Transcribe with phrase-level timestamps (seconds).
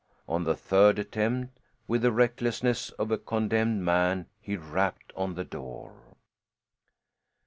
[0.27, 5.45] On the third attempt, with the recklessness of a condemned man, he rapped on the
[5.45, 6.15] door.